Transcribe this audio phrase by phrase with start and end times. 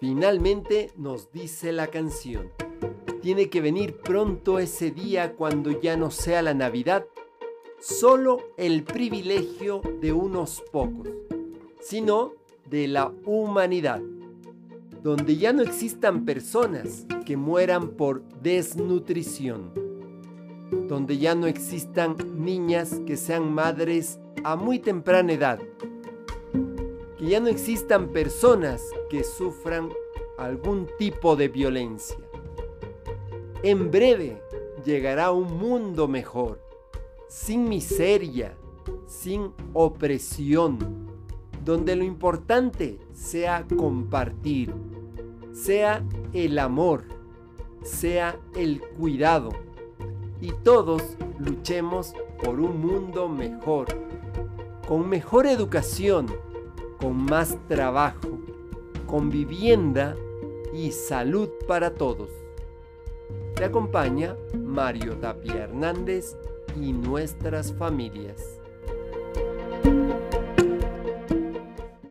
[0.00, 2.50] Finalmente nos dice la canción,
[3.20, 7.04] tiene que venir pronto ese día cuando ya no sea la Navidad.
[7.78, 11.06] Solo el privilegio de unos pocos,
[11.80, 12.32] sino
[12.70, 14.00] de la humanidad,
[15.02, 19.70] donde ya no existan personas que mueran por desnutrición,
[20.88, 25.60] donde ya no existan niñas que sean madres a muy temprana edad,
[27.20, 29.90] que ya no existan personas que sufran
[30.38, 32.16] algún tipo de violencia.
[33.62, 34.40] En breve
[34.86, 36.62] llegará un mundo mejor,
[37.28, 38.56] sin miseria,
[39.06, 40.78] sin opresión,
[41.62, 44.72] donde lo importante sea compartir,
[45.52, 46.02] sea
[46.32, 47.04] el amor,
[47.82, 49.50] sea el cuidado
[50.40, 51.02] y todos
[51.38, 53.88] luchemos por un mundo mejor,
[54.88, 56.26] con mejor educación,
[57.00, 58.38] con más trabajo,
[59.06, 60.14] con vivienda
[60.74, 62.30] y salud para todos.
[63.54, 66.36] Te acompaña Mario Tapia Hernández
[66.80, 68.59] y nuestras familias.